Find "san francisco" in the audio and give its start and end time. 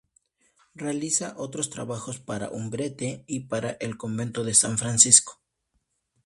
4.55-5.39